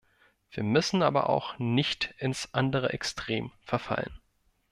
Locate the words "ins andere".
2.17-2.91